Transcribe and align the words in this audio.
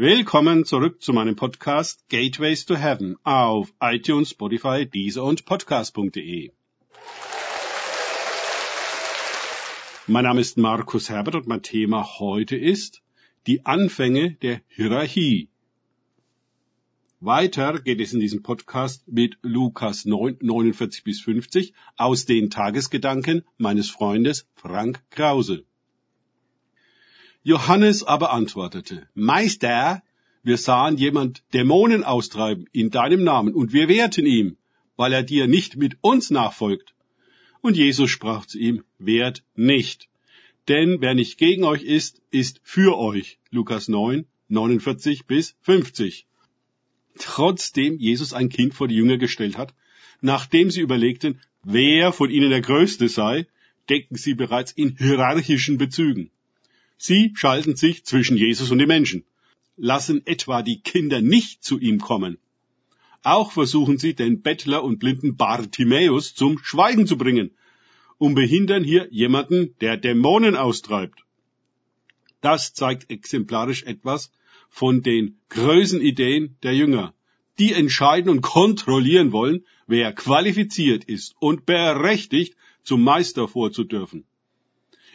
Willkommen 0.00 0.64
zurück 0.64 1.02
zu 1.02 1.12
meinem 1.12 1.34
Podcast 1.34 2.08
Gateways 2.08 2.64
to 2.66 2.76
Heaven 2.76 3.16
auf 3.24 3.74
iTunes, 3.80 4.30
Spotify, 4.30 4.86
Deezer 4.86 5.24
und 5.24 5.44
Podcast.de. 5.44 6.52
Mein 10.06 10.22
Name 10.22 10.40
ist 10.40 10.56
Markus 10.56 11.10
Herbert 11.10 11.34
und 11.34 11.48
mein 11.48 11.64
Thema 11.64 12.20
heute 12.20 12.56
ist 12.56 13.02
die 13.48 13.66
Anfänge 13.66 14.34
der 14.34 14.60
Hierarchie. 14.68 15.48
Weiter 17.18 17.80
geht 17.80 18.00
es 18.00 18.12
in 18.12 18.20
diesem 18.20 18.44
Podcast 18.44 19.08
mit 19.08 19.36
Lukas 19.42 20.04
9, 20.04 20.36
49 20.40 21.02
bis 21.02 21.20
50 21.22 21.74
aus 21.96 22.24
den 22.24 22.50
Tagesgedanken 22.50 23.42
meines 23.56 23.90
Freundes 23.90 24.46
Frank 24.54 25.02
Krause. 25.10 25.64
Johannes 27.42 28.02
aber 28.02 28.32
antwortete, 28.32 29.08
Meister, 29.14 30.02
wir 30.42 30.56
sahen 30.56 30.96
jemand 30.96 31.42
Dämonen 31.52 32.04
austreiben 32.04 32.66
in 32.72 32.90
deinem 32.90 33.22
Namen 33.22 33.54
und 33.54 33.72
wir 33.72 33.88
wehrten 33.88 34.26
ihm, 34.26 34.56
weil 34.96 35.12
er 35.12 35.22
dir 35.22 35.46
nicht 35.46 35.76
mit 35.76 35.98
uns 36.00 36.30
nachfolgt. 36.30 36.94
Und 37.60 37.76
Jesus 37.76 38.10
sprach 38.10 38.46
zu 38.46 38.58
ihm, 38.58 38.84
wehrt 38.98 39.44
nicht. 39.54 40.08
Denn 40.68 41.00
wer 41.00 41.14
nicht 41.14 41.38
gegen 41.38 41.64
euch 41.64 41.82
ist, 41.82 42.20
ist 42.30 42.60
für 42.62 42.98
euch. 42.98 43.38
Lukas 43.50 43.88
9, 43.88 44.26
49 44.48 45.26
bis 45.26 45.56
50. 45.62 46.26
Trotzdem 47.18 47.98
Jesus 47.98 48.32
ein 48.32 48.48
Kind 48.48 48.74
vor 48.74 48.88
die 48.88 48.96
Jünger 48.96 49.16
gestellt 49.16 49.56
hat, 49.56 49.74
nachdem 50.20 50.70
sie 50.70 50.80
überlegten, 50.80 51.40
wer 51.62 52.12
von 52.12 52.30
ihnen 52.30 52.50
der 52.50 52.60
Größte 52.60 53.08
sei, 53.08 53.46
denken 53.88 54.16
sie 54.16 54.34
bereits 54.34 54.72
in 54.72 54.96
hierarchischen 54.96 55.78
Bezügen. 55.78 56.30
Sie 56.98 57.32
schalten 57.36 57.76
sich 57.76 58.04
zwischen 58.04 58.36
Jesus 58.36 58.70
und 58.72 58.78
den 58.78 58.88
Menschen, 58.88 59.24
lassen 59.76 60.26
etwa 60.26 60.62
die 60.62 60.80
Kinder 60.80 61.20
nicht 61.20 61.62
zu 61.62 61.78
ihm 61.78 62.00
kommen. 62.00 62.38
Auch 63.22 63.52
versuchen 63.52 63.98
sie, 63.98 64.14
den 64.14 64.42
Bettler 64.42 64.82
und 64.82 64.98
blinden 64.98 65.36
Bartimäus 65.36 66.34
zum 66.34 66.58
Schweigen 66.58 67.06
zu 67.06 67.16
bringen 67.16 67.52
und 68.18 68.34
behindern 68.34 68.82
hier 68.82 69.08
jemanden, 69.10 69.76
der 69.80 69.96
Dämonen 69.96 70.56
austreibt. 70.56 71.24
Das 72.40 72.74
zeigt 72.74 73.10
exemplarisch 73.10 73.84
etwas 73.84 74.32
von 74.68 75.02
den 75.02 75.38
Größenideen 75.50 76.56
der 76.62 76.74
Jünger. 76.74 77.14
Die 77.58 77.72
entscheiden 77.72 78.30
und 78.30 78.42
kontrollieren 78.42 79.32
wollen, 79.32 79.64
wer 79.86 80.12
qualifiziert 80.12 81.04
ist 81.04 81.34
und 81.40 81.64
berechtigt, 81.66 82.56
zum 82.82 83.02
Meister 83.02 83.48
vorzudürfen. 83.48 84.24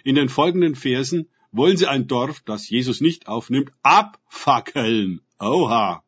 In 0.04 0.16
den 0.16 0.30
folgenden 0.30 0.76
Versen 0.76 1.30
wollen 1.54 1.78
sie 1.78 1.88
ein 1.88 2.08
Dorf, 2.08 2.42
das 2.42 2.70
Jesus 2.70 3.00
nicht 3.00 3.28
aufnimmt, 3.28 3.72
abfackeln. 3.82 5.22
Oha! 5.40 6.04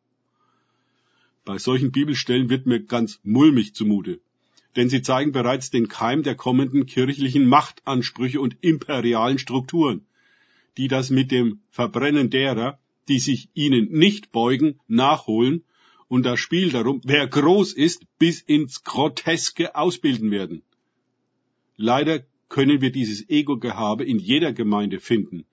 Bei 1.46 1.56
solchen 1.58 1.92
Bibelstellen 1.92 2.50
wird 2.50 2.66
mir 2.66 2.80
ganz 2.80 3.20
mulmig 3.22 3.74
zumute 3.74 4.20
denn 4.76 4.90
sie 4.90 5.02
zeigen 5.02 5.32
bereits 5.32 5.70
den 5.70 5.88
Keim 5.88 6.22
der 6.22 6.34
kommenden 6.34 6.86
kirchlichen 6.86 7.46
Machtansprüche 7.46 8.40
und 8.40 8.56
imperialen 8.60 9.38
Strukturen, 9.38 10.06
die 10.76 10.88
das 10.88 11.10
mit 11.10 11.30
dem 11.30 11.60
Verbrennen 11.70 12.30
derer, 12.30 12.78
die 13.08 13.18
sich 13.18 13.48
ihnen 13.54 13.90
nicht 13.90 14.32
beugen, 14.32 14.78
nachholen 14.86 15.64
und 16.08 16.24
das 16.24 16.38
Spiel 16.38 16.70
darum, 16.70 17.00
wer 17.04 17.26
groß 17.26 17.72
ist, 17.72 18.04
bis 18.18 18.40
ins 18.42 18.84
Groteske 18.84 19.74
ausbilden 19.74 20.30
werden. 20.30 20.62
Leider 21.76 22.24
können 22.48 22.80
wir 22.80 22.90
dieses 22.90 23.28
Ego-Gehabe 23.28 24.04
in 24.04 24.18
jeder 24.18 24.52
Gemeinde 24.52 25.00
finden. 25.00 25.44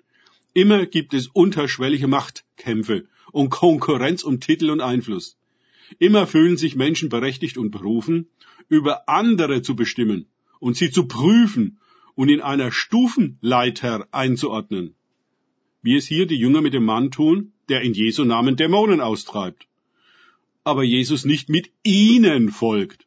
Immer 0.53 0.85
gibt 0.85 1.13
es 1.13 1.27
unterschwellige 1.27 2.07
Machtkämpfe 2.07 3.07
und 3.31 3.49
Konkurrenz 3.49 4.23
um 4.23 4.39
Titel 4.39 4.69
und 4.69 4.81
Einfluss. 4.81 5.37
Immer 5.99 6.27
fühlen 6.27 6.57
sich 6.57 6.75
Menschen 6.75 7.09
berechtigt 7.09 7.57
und 7.57 7.71
berufen, 7.71 8.27
über 8.69 9.09
andere 9.09 9.61
zu 9.61 9.75
bestimmen 9.75 10.27
und 10.59 10.77
sie 10.77 10.91
zu 10.91 11.07
prüfen 11.07 11.79
und 12.15 12.29
in 12.29 12.41
einer 12.41 12.71
Stufenleiter 12.71 14.07
einzuordnen. 14.11 14.95
Wie 15.81 15.95
es 15.95 16.05
hier 16.07 16.27
die 16.27 16.37
Jünger 16.37 16.61
mit 16.61 16.73
dem 16.73 16.85
Mann 16.85 17.11
tun, 17.11 17.51
der 17.69 17.81
in 17.81 17.93
Jesu 17.93 18.23
Namen 18.23 18.55
Dämonen 18.55 19.01
austreibt. 19.01 19.67
Aber 20.63 20.83
Jesus 20.83 21.25
nicht 21.25 21.49
mit 21.49 21.71
ihnen 21.83 22.49
folgt. 22.49 23.05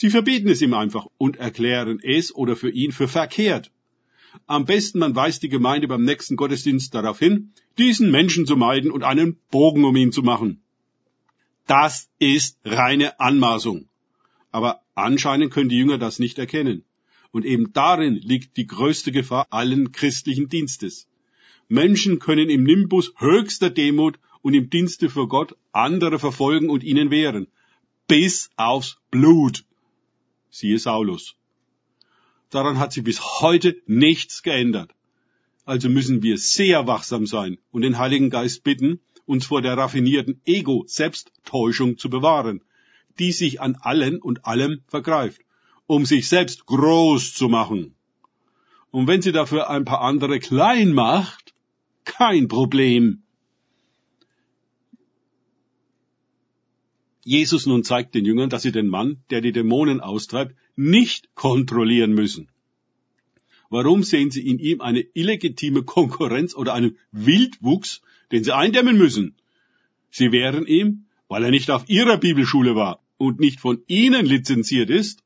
Sie 0.00 0.10
verbieten 0.10 0.48
es 0.48 0.62
ihm 0.62 0.74
einfach 0.74 1.06
und 1.18 1.38
erklären 1.38 1.98
es 2.00 2.32
oder 2.32 2.54
für 2.54 2.70
ihn 2.70 2.92
für 2.92 3.08
verkehrt. 3.08 3.72
Am 4.46 4.64
besten 4.64 5.00
man 5.00 5.16
weist 5.16 5.42
die 5.42 5.48
Gemeinde 5.48 5.88
beim 5.88 6.04
nächsten 6.04 6.36
Gottesdienst 6.36 6.94
darauf 6.94 7.18
hin, 7.18 7.52
diesen 7.78 8.12
Menschen 8.12 8.46
zu 8.46 8.56
meiden 8.56 8.92
und 8.92 9.02
einen 9.02 9.40
Bogen 9.50 9.84
um 9.84 9.96
ihn 9.96 10.12
zu 10.12 10.22
machen. 10.22 10.62
Das 11.66 12.08
ist 12.20 12.58
reine 12.64 13.18
Anmaßung. 13.18 13.88
Aber 14.52 14.82
anscheinend 14.94 15.52
können 15.52 15.68
die 15.68 15.78
Jünger 15.78 15.98
das 15.98 16.20
nicht 16.20 16.38
erkennen. 16.38 16.84
Und 17.32 17.44
eben 17.44 17.72
darin 17.72 18.14
liegt 18.14 18.56
die 18.56 18.68
größte 18.68 19.10
Gefahr 19.10 19.48
allen 19.50 19.90
christlichen 19.90 20.48
Dienstes. 20.48 21.08
Menschen 21.66 22.20
können 22.20 22.50
im 22.50 22.62
Nimbus 22.62 23.14
höchster 23.16 23.68
Demut 23.68 24.20
und 24.42 24.54
im 24.54 24.70
Dienste 24.70 25.10
für 25.10 25.26
Gott 25.26 25.56
andere 25.72 26.20
verfolgen 26.20 26.70
und 26.70 26.84
ihnen 26.84 27.10
wehren. 27.10 27.48
Bis 28.06 28.50
aufs 28.54 28.98
Blut. 29.10 29.64
Siehe 30.50 30.78
Saulus. 30.78 31.36
Daran 32.50 32.78
hat 32.78 32.92
sich 32.92 33.04
bis 33.04 33.40
heute 33.40 33.76
nichts 33.86 34.42
geändert. 34.42 34.94
Also 35.64 35.88
müssen 35.88 36.22
wir 36.22 36.38
sehr 36.38 36.86
wachsam 36.86 37.26
sein 37.26 37.58
und 37.70 37.82
den 37.82 37.98
Heiligen 37.98 38.30
Geist 38.30 38.64
bitten, 38.64 39.00
uns 39.26 39.46
vor 39.46 39.60
der 39.60 39.76
raffinierten 39.76 40.40
Ego-Selbsttäuschung 40.46 41.98
zu 41.98 42.08
bewahren, 42.08 42.62
die 43.18 43.32
sich 43.32 43.60
an 43.60 43.76
allen 43.80 44.22
und 44.22 44.46
allem 44.46 44.80
vergreift, 44.86 45.42
um 45.86 46.06
sich 46.06 46.28
selbst 46.28 46.64
groß 46.64 47.34
zu 47.34 47.48
machen. 47.48 47.94
Und 48.90 49.06
wenn 49.06 49.20
sie 49.20 49.32
dafür 49.32 49.68
ein 49.68 49.84
paar 49.84 50.00
andere 50.00 50.38
klein 50.38 50.92
macht, 50.92 51.54
kein 52.04 52.48
Problem. 52.48 53.22
Jesus 57.28 57.66
nun 57.66 57.84
zeigt 57.84 58.14
den 58.14 58.24
Jüngern, 58.24 58.48
dass 58.48 58.62
sie 58.62 58.72
den 58.72 58.88
Mann, 58.88 59.18
der 59.28 59.42
die 59.42 59.52
Dämonen 59.52 60.00
austreibt, 60.00 60.54
nicht 60.76 61.28
kontrollieren 61.34 62.12
müssen. 62.14 62.48
Warum 63.68 64.02
sehen 64.02 64.30
sie 64.30 64.48
in 64.48 64.58
ihm 64.58 64.80
eine 64.80 65.00
illegitime 65.12 65.82
Konkurrenz 65.82 66.54
oder 66.54 66.72
einen 66.72 66.96
Wildwuchs, 67.12 68.00
den 68.32 68.44
sie 68.44 68.54
eindämmen 68.56 68.96
müssen? 68.96 69.34
Sie 70.10 70.32
wehren 70.32 70.66
ihm, 70.66 71.04
weil 71.28 71.44
er 71.44 71.50
nicht 71.50 71.70
auf 71.70 71.86
ihrer 71.90 72.16
Bibelschule 72.16 72.74
war 72.74 73.02
und 73.18 73.40
nicht 73.40 73.60
von 73.60 73.82
ihnen 73.88 74.24
lizenziert 74.24 74.88
ist. 74.88 75.22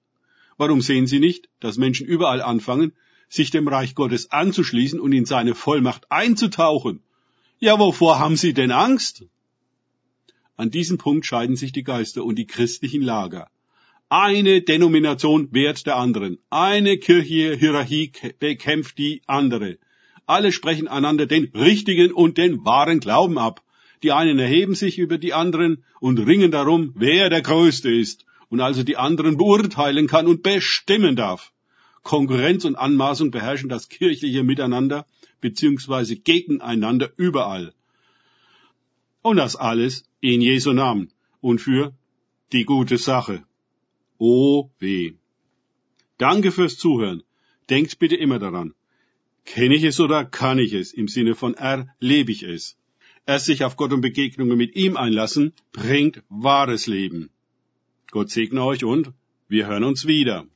Warum 0.57 0.81
sehen 0.81 1.07
sie 1.07 1.21
nicht, 1.21 1.51
dass 1.61 1.79
Menschen 1.79 2.05
überall 2.05 2.43
anfangen, 2.43 2.95
sich 3.29 3.53
dem 3.53 3.69
Reich 3.69 3.95
Gottes 3.95 4.33
anzuschließen 4.33 4.99
und 4.99 5.13
in 5.13 5.25
seine 5.25 5.55
Vollmacht 5.55 6.11
einzutauchen? 6.11 6.99
Ja, 7.61 7.79
wovor 7.79 8.19
haben 8.19 8.37
sie 8.37 8.55
denn 8.55 8.73
Angst? 8.73 9.25
An 10.57 10.71
diesem 10.71 10.99
Punkt 10.99 11.27
scheiden 11.27 11.57
sich 11.57 11.73
die 11.73 11.85
Geister 11.85 12.25
und 12.25 12.37
die 12.37 12.47
christlichen 12.47 13.03
Lager. 13.03 13.49
Eine 14.09 14.61
Denomination 14.61 15.49
wehrt 15.53 15.87
der 15.87 15.97
anderen. 15.97 16.39
Eine 16.51 16.99
kirchliche 16.99 17.55
Hierarchie 17.57 18.13
bekämpft 18.39 18.99
die 18.99 19.23
andere. 19.27 19.79
Alle 20.27 20.53
sprechen 20.53 20.89
einander 20.89 21.27
den 21.27 21.51
richtigen 21.55 22.13
und 22.13 22.37
den 22.37 22.65
wahren 22.65 23.01
Glauben 23.01 23.39
ab. 23.39 23.63
Die 24.03 24.13
einen 24.13 24.39
erheben 24.39 24.75
sich 24.75 24.99
über 24.99 25.17
die 25.17 25.33
anderen 25.33 25.85
und 26.01 26.19
ringen 26.19 26.51
darum, 26.51 26.93
wer 26.95 27.31
der 27.31 27.41
Größte 27.41 27.91
ist 27.91 28.27
und 28.49 28.61
also 28.61 28.83
die 28.83 28.99
anderen 28.99 29.39
beurteilen 29.39 30.09
kann 30.09 30.27
und 30.27 30.43
bestimmen 30.43 31.17
darf. 31.17 31.53
Konkurrenz 32.03 32.65
und 32.65 32.77
Anmaßung 32.77 33.31
beherrschen 33.31 33.69
das 33.69 33.89
kirchliche 33.89 34.43
Miteinander 34.43 35.07
beziehungsweise 35.41 36.17
gegeneinander 36.17 37.11
überall. 37.17 37.73
Und 39.23 39.37
das 39.37 39.57
alles 39.57 40.05
in 40.21 40.41
Jesu 40.41 40.73
Namen 40.73 41.13
und 41.41 41.61
für 41.61 41.95
die 42.53 42.65
gute 42.65 42.99
Sache. 42.99 43.45
Oh 44.19 44.71
weh. 44.79 45.15
Danke 46.19 46.53
fürs 46.53 46.77
Zuhören. 46.77 47.23
Denkt 47.71 47.99
bitte 47.99 48.17
immer 48.17 48.39
daran. 48.39 48.75
Kenne 49.45 49.75
ich 49.75 49.85
es 49.85 49.99
oder 50.01 50.25
kann 50.25 50.59
ich 50.59 50.73
es? 50.73 50.93
Im 50.93 51.09
Sinne 51.09 51.35
von 51.35 51.55
erlebe 51.55 52.33
ich 52.33 52.43
es. 52.43 52.77
Erst 53.27 53.47
sich 53.47 53.65
auf 53.65 53.77
Gott 53.77 53.93
und 53.93 54.01
Begegnungen 54.01 54.59
mit 54.59 54.75
ihm 54.77 54.97
einlassen, 54.97 55.53
bringt 55.73 56.23
wahres 56.29 56.87
Leben. 56.87 57.31
Gott 58.11 58.31
segne 58.31 58.63
euch 58.65 58.85
und 58.85 59.13
wir 59.49 59.67
hören 59.67 59.85
uns 59.85 60.07
wieder. 60.07 60.47